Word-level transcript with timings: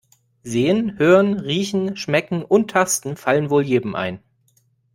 Sehen, 0.41 0.97
Hören, 0.97 1.35
Riechen, 1.41 1.95
Schmecken 1.95 2.41
und 2.43 2.71
Tasten 2.71 3.17
fallen 3.17 3.51
wohl 3.51 3.63
jedem 3.63 3.93
ein. 3.93 4.19